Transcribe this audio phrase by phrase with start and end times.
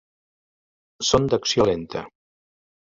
[1.11, 2.05] Són d'acció lenta.